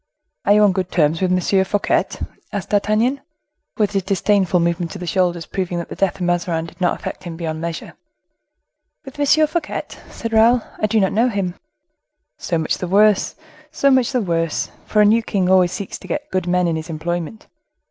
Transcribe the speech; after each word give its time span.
"Are 0.45 0.53
you 0.53 0.63
on 0.63 0.71
good 0.71 0.89
terms 0.91 1.21
with 1.21 1.31
M. 1.31 1.63
Fouquet?" 1.63 2.05
asked 2.51 2.69
D'Artagnan, 2.71 3.21
with 3.77 3.93
a 3.93 4.01
disdainful 4.01 4.59
movement 4.59 4.95
of 4.95 4.99
the 4.99 5.05
shoulders, 5.05 5.45
proving 5.45 5.77
that 5.77 5.89
the 5.89 5.95
death 5.95 6.15
of 6.15 6.21
Mazarin 6.23 6.65
did 6.65 6.81
not 6.81 6.99
affect 6.99 7.23
him 7.25 7.37
beyond 7.37 7.61
measure. 7.61 7.93
"With 9.05 9.19
M. 9.19 9.45
Fouquet?" 9.47 9.83
said 10.09 10.33
Raoul; 10.33 10.63
"I 10.79 10.87
do 10.87 10.99
not 10.99 11.13
know 11.13 11.29
him." 11.29 11.53
"So 12.39 12.57
much 12.57 12.79
the 12.79 12.87
worse! 12.87 13.35
so 13.69 13.91
much 13.91 14.11
the 14.11 14.21
worse! 14.23 14.71
for 14.87 15.01
a 15.03 15.05
new 15.05 15.21
king 15.21 15.47
always 15.51 15.71
seeks 15.71 15.99
to 15.99 16.07
get 16.07 16.31
good 16.31 16.47
men 16.47 16.67
in 16.67 16.77
his 16.77 16.89
employment." 16.89 17.45